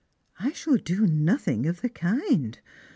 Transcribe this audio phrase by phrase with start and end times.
[0.39, 2.57] "I shall do nothing of the kind.